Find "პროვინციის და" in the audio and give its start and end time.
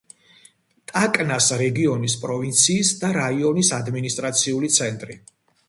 2.23-3.13